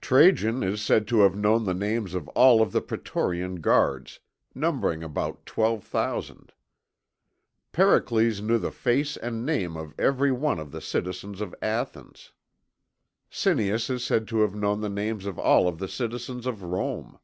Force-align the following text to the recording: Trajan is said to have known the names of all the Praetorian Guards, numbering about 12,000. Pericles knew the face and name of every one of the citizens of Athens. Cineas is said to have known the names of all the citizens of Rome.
Trajan 0.00 0.62
is 0.62 0.80
said 0.80 1.08
to 1.08 1.22
have 1.22 1.34
known 1.34 1.64
the 1.64 1.74
names 1.74 2.14
of 2.14 2.28
all 2.38 2.64
the 2.64 2.80
Praetorian 2.80 3.56
Guards, 3.56 4.20
numbering 4.54 5.02
about 5.02 5.44
12,000. 5.44 6.52
Pericles 7.72 8.40
knew 8.40 8.58
the 8.58 8.70
face 8.70 9.16
and 9.16 9.44
name 9.44 9.76
of 9.76 9.92
every 9.98 10.30
one 10.30 10.60
of 10.60 10.70
the 10.70 10.80
citizens 10.80 11.40
of 11.40 11.52
Athens. 11.60 12.30
Cineas 13.28 13.90
is 13.90 14.04
said 14.04 14.28
to 14.28 14.42
have 14.42 14.54
known 14.54 14.82
the 14.82 14.88
names 14.88 15.26
of 15.26 15.36
all 15.36 15.72
the 15.72 15.88
citizens 15.88 16.46
of 16.46 16.62
Rome. 16.62 17.18